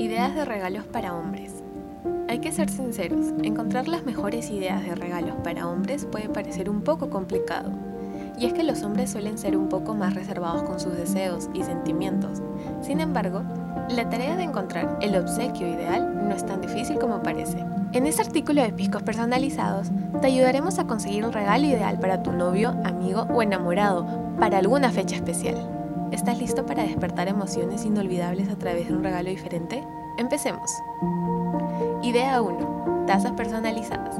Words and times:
Ideas 0.00 0.34
de 0.34 0.46
regalos 0.46 0.86
para 0.86 1.14
hombres. 1.14 1.62
Hay 2.26 2.38
que 2.38 2.52
ser 2.52 2.70
sinceros, 2.70 3.34
encontrar 3.42 3.86
las 3.86 4.06
mejores 4.06 4.48
ideas 4.48 4.82
de 4.82 4.94
regalos 4.94 5.36
para 5.44 5.68
hombres 5.68 6.06
puede 6.06 6.30
parecer 6.30 6.70
un 6.70 6.80
poco 6.80 7.10
complicado. 7.10 7.70
Y 8.38 8.46
es 8.46 8.54
que 8.54 8.62
los 8.62 8.82
hombres 8.82 9.10
suelen 9.10 9.36
ser 9.36 9.58
un 9.58 9.68
poco 9.68 9.94
más 9.94 10.14
reservados 10.14 10.62
con 10.62 10.80
sus 10.80 10.96
deseos 10.96 11.50
y 11.52 11.64
sentimientos. 11.64 12.40
Sin 12.80 13.00
embargo, 13.00 13.42
la 13.90 14.08
tarea 14.08 14.38
de 14.38 14.44
encontrar 14.44 14.96
el 15.02 15.16
obsequio 15.16 15.68
ideal 15.68 16.26
no 16.26 16.34
es 16.34 16.46
tan 16.46 16.62
difícil 16.62 16.98
como 16.98 17.22
parece. 17.22 17.62
En 17.92 18.06
este 18.06 18.22
artículo 18.22 18.62
de 18.62 18.72
Piscos 18.72 19.02
Personalizados, 19.02 19.90
te 20.22 20.28
ayudaremos 20.28 20.78
a 20.78 20.86
conseguir 20.86 21.24
el 21.24 21.32
regalo 21.34 21.66
ideal 21.66 22.00
para 22.00 22.22
tu 22.22 22.32
novio, 22.32 22.70
amigo 22.84 23.26
o 23.34 23.42
enamorado 23.42 24.06
para 24.38 24.56
alguna 24.56 24.90
fecha 24.92 25.16
especial. 25.16 25.79
¿Estás 26.12 26.38
listo 26.38 26.66
para 26.66 26.82
despertar 26.82 27.28
emociones 27.28 27.84
inolvidables 27.84 28.48
a 28.48 28.56
través 28.56 28.88
de 28.88 28.94
un 28.94 29.04
regalo 29.04 29.30
diferente? 29.30 29.86
Empecemos. 30.16 30.72
Idea 32.02 32.42
1. 32.42 33.04
Tazas 33.06 33.30
personalizadas. 33.32 34.16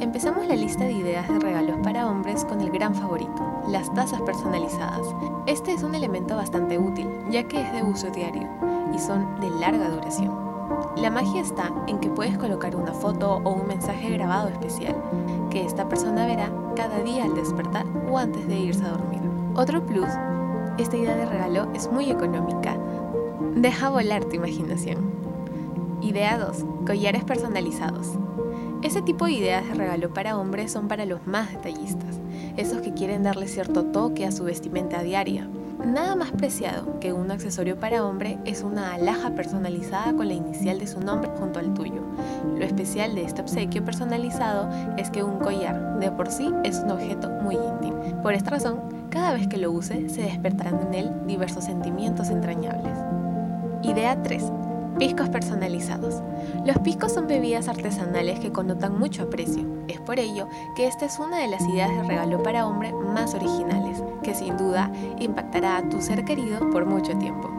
Empezamos 0.00 0.46
la 0.46 0.56
lista 0.56 0.84
de 0.84 0.92
ideas 0.92 1.28
de 1.28 1.38
regalos 1.38 1.76
para 1.82 2.06
hombres 2.06 2.42
con 2.46 2.62
el 2.62 2.70
gran 2.70 2.94
favorito, 2.94 3.62
las 3.68 3.92
tazas 3.92 4.22
personalizadas. 4.22 5.06
Este 5.46 5.72
es 5.72 5.82
un 5.82 5.94
elemento 5.94 6.36
bastante 6.36 6.78
útil, 6.78 7.06
ya 7.30 7.42
que 7.44 7.60
es 7.60 7.70
de 7.72 7.82
uso 7.82 8.08
diario 8.10 8.48
y 8.94 8.98
son 8.98 9.38
de 9.38 9.50
larga 9.50 9.90
duración. 9.90 10.34
La 10.96 11.10
magia 11.10 11.42
está 11.42 11.70
en 11.86 11.98
que 11.98 12.08
puedes 12.08 12.38
colocar 12.38 12.74
una 12.74 12.94
foto 12.94 13.42
o 13.44 13.52
un 13.52 13.68
mensaje 13.68 14.08
grabado 14.08 14.48
especial 14.48 14.96
que 15.50 15.66
esta 15.66 15.86
persona 15.86 16.26
verá 16.26 16.50
cada 16.74 16.98
día 17.00 17.24
al 17.24 17.34
despertar 17.34 17.84
o 18.10 18.16
antes 18.16 18.48
de 18.48 18.56
irse 18.56 18.84
a 18.84 18.90
dormir. 18.90 19.20
Otro 19.54 19.84
plus, 19.84 20.08
esta 20.78 20.96
idea 20.96 21.16
de 21.16 21.26
regalo 21.26 21.72
es 21.74 21.90
muy 21.90 22.10
económica. 22.10 22.76
Deja 23.54 23.88
volar 23.88 24.24
tu 24.24 24.36
imaginación. 24.36 25.10
Idea 26.02 26.38
2. 26.38 26.64
Collares 26.86 27.24
personalizados. 27.24 28.12
Ese 28.82 29.00
tipo 29.02 29.24
de 29.24 29.32
ideas 29.32 29.66
de 29.66 29.74
regalo 29.74 30.12
para 30.12 30.36
hombres 30.36 30.70
son 30.70 30.86
para 30.86 31.06
los 31.06 31.26
más 31.26 31.50
detallistas, 31.50 32.20
esos 32.56 32.82
que 32.82 32.92
quieren 32.92 33.22
darle 33.22 33.48
cierto 33.48 33.86
toque 33.86 34.26
a 34.26 34.32
su 34.32 34.44
vestimenta 34.44 35.02
diaria. 35.02 35.48
Nada 35.84 36.16
más 36.16 36.32
preciado 36.32 36.98
que 37.00 37.12
un 37.12 37.30
accesorio 37.30 37.78
para 37.78 38.04
hombre 38.04 38.38
es 38.44 38.62
una 38.62 38.94
alhaja 38.94 39.30
personalizada 39.30 40.14
con 40.14 40.28
la 40.28 40.34
inicial 40.34 40.78
de 40.78 40.86
su 40.86 41.00
nombre 41.00 41.30
junto 41.38 41.58
al 41.58 41.74
tuyo. 41.74 42.02
Lo 42.56 42.64
especial 42.64 43.14
de 43.14 43.24
este 43.24 43.42
obsequio 43.42 43.84
personalizado 43.84 44.68
es 44.96 45.10
que 45.10 45.22
un 45.22 45.38
collar 45.38 45.98
de 45.98 46.10
por 46.10 46.30
sí 46.30 46.50
es 46.64 46.78
un 46.80 46.90
objeto 46.90 47.28
muy 47.28 47.56
íntimo. 47.56 48.22
Por 48.22 48.34
esta 48.34 48.50
razón, 48.50 48.80
cada 49.10 49.34
vez 49.34 49.48
que 49.48 49.58
lo 49.58 49.70
use 49.70 50.08
se 50.08 50.22
despertarán 50.22 50.80
en 50.88 50.94
él 50.94 51.12
diversos 51.26 51.64
sentimientos 51.64 52.30
entrañables. 52.30 52.98
Idea 53.82 54.20
3. 54.22 54.44
Piscos 54.98 55.28
personalizados. 55.28 56.22
Los 56.64 56.78
piscos 56.78 57.12
son 57.12 57.26
bebidas 57.26 57.68
artesanales 57.68 58.40
que 58.40 58.50
connotan 58.50 58.98
mucho 58.98 59.24
aprecio. 59.24 59.66
Es 59.88 60.00
por 60.00 60.18
ello 60.18 60.48
que 60.74 60.86
esta 60.86 61.04
es 61.04 61.18
una 61.18 61.38
de 61.38 61.48
las 61.48 61.60
ideas 61.68 61.90
de 61.90 62.02
regalo 62.02 62.42
para 62.42 62.66
hombre 62.66 62.94
más 62.94 63.34
originales, 63.34 64.02
que 64.22 64.34
sin 64.34 64.56
duda 64.56 64.90
impactará 65.18 65.76
a 65.76 65.88
tu 65.90 66.00
ser 66.00 66.24
querido 66.24 66.70
por 66.70 66.86
mucho 66.86 67.16
tiempo. 67.18 67.50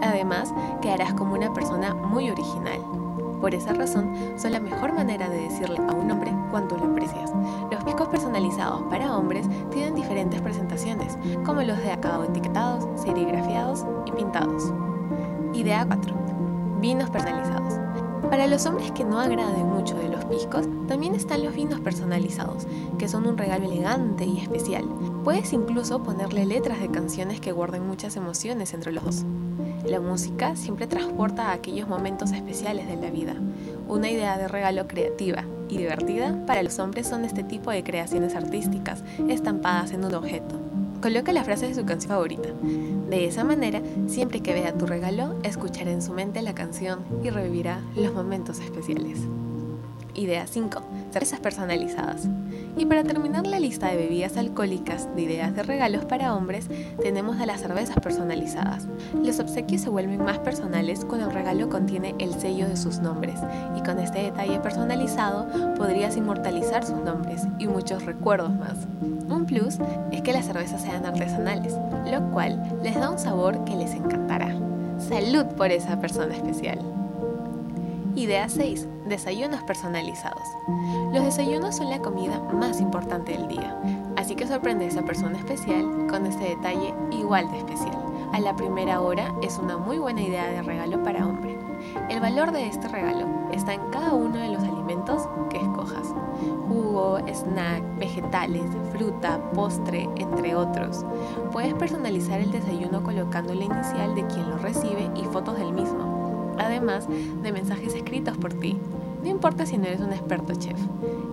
Además, 0.00 0.54
quedarás 0.80 1.12
como 1.12 1.34
una 1.34 1.52
persona 1.52 1.94
muy 1.94 2.30
original. 2.30 2.80
Por 3.42 3.54
esa 3.54 3.74
razón, 3.74 4.14
son 4.36 4.52
la 4.52 4.60
mejor 4.60 4.94
manera 4.94 5.28
de 5.28 5.48
decirle 5.48 5.78
a 5.86 5.92
un 5.92 6.10
hombre 6.10 6.32
cuánto 6.50 6.78
lo 6.78 6.86
aprecias. 6.86 7.30
Los 7.70 7.84
piscos 7.84 8.08
personalizados 8.08 8.82
para 8.88 9.14
hombres 9.14 9.46
tienen 9.70 9.94
diferentes 9.94 10.40
presentaciones, 10.40 11.18
como 11.44 11.60
los 11.60 11.78
de 11.78 11.92
acabado 11.92 12.24
etiquetados, 12.24 12.86
serigrafiados 13.02 13.84
y 14.06 14.12
pintados. 14.12 14.72
Idea 15.52 15.84
4 15.86 16.20
vinos 16.80 17.10
personalizados. 17.10 17.74
Para 18.30 18.46
los 18.46 18.64
hombres 18.66 18.92
que 18.92 19.04
no 19.04 19.20
agraden 19.20 19.66
mucho 19.66 19.96
de 19.96 20.08
los 20.08 20.24
piscos, 20.24 20.66
también 20.86 21.14
están 21.14 21.44
los 21.44 21.54
vinos 21.54 21.80
personalizados, 21.80 22.66
que 22.98 23.08
son 23.08 23.26
un 23.26 23.36
regalo 23.36 23.66
elegante 23.66 24.24
y 24.24 24.38
especial. 24.38 24.84
Puedes 25.24 25.52
incluso 25.52 26.02
ponerle 26.02 26.46
letras 26.46 26.80
de 26.80 26.90
canciones 26.90 27.40
que 27.40 27.52
guarden 27.52 27.86
muchas 27.86 28.16
emociones 28.16 28.72
entre 28.72 28.92
los 28.92 29.04
dos. 29.04 29.24
La 29.84 30.00
música 30.00 30.56
siempre 30.56 30.86
transporta 30.86 31.48
a 31.48 31.52
aquellos 31.52 31.88
momentos 31.88 32.32
especiales 32.32 32.86
de 32.86 32.96
la 32.96 33.10
vida. 33.10 33.34
Una 33.88 34.08
idea 34.08 34.38
de 34.38 34.46
regalo 34.46 34.86
creativa 34.86 35.44
y 35.68 35.78
divertida 35.78 36.44
para 36.46 36.62
los 36.62 36.78
hombres 36.78 37.08
son 37.08 37.24
este 37.24 37.42
tipo 37.42 37.70
de 37.70 37.82
creaciones 37.82 38.34
artísticas, 38.34 39.02
estampadas 39.28 39.92
en 39.92 40.04
un 40.04 40.14
objeto. 40.14 40.54
Coloca 41.02 41.32
la 41.32 41.44
frase 41.44 41.66
de 41.66 41.74
su 41.74 41.86
canción 41.86 42.10
favorita. 42.10 42.50
De 43.08 43.24
esa 43.24 43.42
manera, 43.42 43.80
siempre 44.06 44.40
que 44.40 44.52
vea 44.52 44.76
tu 44.76 44.86
regalo, 44.86 45.34
escuchará 45.42 45.90
en 45.90 46.02
su 46.02 46.12
mente 46.12 46.42
la 46.42 46.54
canción 46.54 47.00
y 47.24 47.30
revivirá 47.30 47.80
los 47.96 48.12
momentos 48.12 48.60
especiales. 48.60 49.18
Idea 50.14 50.46
5. 50.46 50.82
Cervezas 51.10 51.40
personalizadas. 51.40 52.28
Y 52.76 52.84
para 52.84 53.02
terminar 53.02 53.46
la 53.46 53.58
lista 53.58 53.88
de 53.88 53.96
bebidas 53.96 54.36
alcohólicas 54.36 55.08
de 55.16 55.22
ideas 55.22 55.56
de 55.56 55.62
regalos 55.62 56.04
para 56.04 56.34
hombres, 56.34 56.68
tenemos 57.00 57.40
a 57.40 57.46
las 57.46 57.60
cervezas 57.60 57.96
personalizadas. 58.00 58.86
Los 59.14 59.40
obsequios 59.40 59.80
se 59.80 59.88
vuelven 59.88 60.22
más 60.22 60.38
personales 60.38 61.06
cuando 61.06 61.28
el 61.28 61.34
regalo 61.34 61.70
contiene 61.70 62.14
el 62.18 62.34
sello 62.34 62.68
de 62.68 62.76
sus 62.76 62.98
nombres, 62.98 63.40
y 63.74 63.82
con 63.82 63.98
este 63.98 64.22
detalle 64.22 64.60
personalizado 64.60 65.46
podrías 65.76 66.16
inmortalizar 66.16 66.84
sus 66.84 66.98
nombres 66.98 67.46
y 67.58 67.68
muchos 67.68 68.04
recuerdos 68.04 68.52
más. 68.52 68.86
Plus 69.50 69.78
es 70.12 70.22
que 70.22 70.32
las 70.32 70.46
cervezas 70.46 70.80
sean 70.80 71.04
artesanales, 71.04 71.74
lo 72.08 72.30
cual 72.30 72.78
les 72.84 72.94
da 72.94 73.10
un 73.10 73.18
sabor 73.18 73.64
que 73.64 73.74
les 73.74 73.94
encantará. 73.94 74.54
Salud 75.00 75.44
por 75.56 75.72
esa 75.72 75.98
persona 75.98 76.36
especial. 76.36 76.78
Idea 78.14 78.48
6. 78.48 78.86
Desayunos 79.08 79.60
personalizados. 79.64 80.44
Los 81.12 81.24
desayunos 81.24 81.76
son 81.76 81.90
la 81.90 81.98
comida 81.98 82.38
más 82.52 82.80
importante 82.80 83.32
del 83.32 83.48
día, 83.48 83.76
así 84.16 84.36
que 84.36 84.46
sorprende 84.46 84.84
a 84.84 84.88
esa 84.88 85.02
persona 85.02 85.36
especial 85.36 86.06
con 86.08 86.26
este 86.26 86.50
detalle 86.50 86.94
igual 87.10 87.50
de 87.50 87.58
especial. 87.58 87.98
A 88.32 88.38
la 88.38 88.54
primera 88.54 89.00
hora 89.00 89.34
es 89.42 89.58
una 89.58 89.76
muy 89.76 89.98
buena 89.98 90.22
idea 90.22 90.46
de 90.46 90.62
regalo 90.62 91.02
para 91.02 91.26
hombre. 91.26 91.49
El 92.20 92.34
valor 92.36 92.52
de 92.52 92.66
este 92.66 92.86
regalo 92.86 93.26
está 93.50 93.72
en 93.72 93.80
cada 93.90 94.12
uno 94.12 94.36
de 94.36 94.50
los 94.50 94.62
alimentos 94.62 95.26
que 95.48 95.56
escojas 95.56 96.06
jugo, 96.68 97.18
snack, 97.32 97.98
vegetales, 97.98 98.60
fruta, 98.92 99.40
postre, 99.54 100.06
entre 100.16 100.54
otros. 100.54 101.02
Puedes 101.50 101.72
personalizar 101.72 102.38
el 102.38 102.52
desayuno 102.52 103.02
colocando 103.02 103.54
la 103.54 103.64
inicial 103.64 104.14
de 104.14 104.26
quien 104.26 104.50
lo 104.50 104.58
recibe 104.58 105.10
y 105.16 105.24
fotos 105.32 105.56
del 105.56 105.72
mismo, 105.72 106.54
además 106.58 107.08
de 107.08 107.52
mensajes 107.52 107.94
escritos 107.94 108.36
por 108.36 108.52
ti. 108.52 108.76
No 109.22 109.30
importa 109.30 109.64
si 109.64 109.78
no 109.78 109.86
eres 109.86 110.00
un 110.00 110.12
experto 110.12 110.54
chef, 110.54 110.78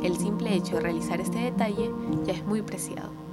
el 0.04 0.18
simple 0.18 0.54
hecho 0.54 0.78
de 0.78 0.84
realizar 0.84 1.20
este 1.20 1.40
detalle 1.40 1.92
ya 2.26 2.32
es 2.32 2.46
muy 2.46 2.62
preciado. 2.62 3.27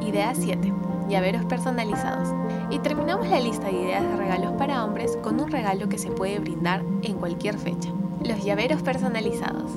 Idea 0.00 0.34
7. 0.34 0.72
Llaveros 1.08 1.44
personalizados. 1.44 2.28
Y 2.70 2.78
terminamos 2.78 3.28
la 3.28 3.40
lista 3.40 3.66
de 3.66 3.72
ideas 3.72 4.02
de 4.02 4.16
regalos 4.16 4.52
para 4.52 4.84
hombres 4.84 5.16
con 5.22 5.40
un 5.40 5.50
regalo 5.50 5.88
que 5.88 5.98
se 5.98 6.10
puede 6.10 6.38
brindar 6.38 6.82
en 7.02 7.16
cualquier 7.16 7.58
fecha. 7.58 7.90
Los 8.24 8.44
llaveros 8.44 8.82
personalizados. 8.82 9.70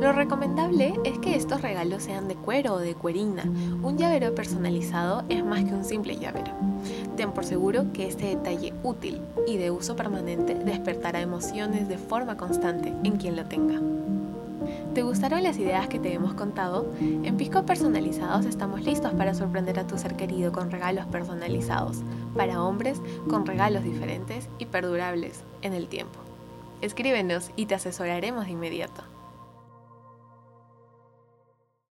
Lo 0.00 0.12
recomendable 0.12 0.94
es 1.04 1.18
que 1.18 1.36
estos 1.36 1.62
regalos 1.62 2.02
sean 2.02 2.28
de 2.28 2.34
cuero 2.34 2.74
o 2.74 2.78
de 2.78 2.94
cuerina. 2.94 3.44
Un 3.82 3.96
llavero 3.96 4.34
personalizado 4.34 5.24
es 5.28 5.44
más 5.44 5.64
que 5.64 5.74
un 5.74 5.84
simple 5.84 6.16
llavero. 6.16 6.52
Ten 7.16 7.32
por 7.32 7.44
seguro 7.44 7.92
que 7.92 8.06
este 8.06 8.26
detalle 8.26 8.74
útil 8.82 9.20
y 9.46 9.56
de 9.56 9.70
uso 9.70 9.96
permanente 9.96 10.54
despertará 10.54 11.20
emociones 11.20 11.88
de 11.88 11.98
forma 11.98 12.36
constante 12.36 12.92
en 13.04 13.16
quien 13.16 13.36
lo 13.36 13.44
tenga. 13.46 13.80
¿Te 14.96 15.02
gustaron 15.02 15.42
las 15.42 15.58
ideas 15.58 15.88
que 15.88 15.98
te 15.98 16.14
hemos 16.14 16.32
contado? 16.32 16.90
En 17.00 17.36
Pisco 17.36 17.66
Personalizados 17.66 18.46
estamos 18.46 18.80
listos 18.80 19.12
para 19.12 19.34
sorprender 19.34 19.78
a 19.78 19.86
tu 19.86 19.98
ser 19.98 20.16
querido 20.16 20.52
con 20.52 20.70
regalos 20.70 21.04
personalizados, 21.04 21.98
para 22.34 22.62
hombres 22.62 23.02
con 23.28 23.44
regalos 23.44 23.84
diferentes 23.84 24.48
y 24.58 24.64
perdurables 24.64 25.42
en 25.60 25.74
el 25.74 25.88
tiempo. 25.88 26.18
Escríbenos 26.80 27.50
y 27.56 27.66
te 27.66 27.74
asesoraremos 27.74 28.46
de 28.46 28.52
inmediato. 28.52 29.02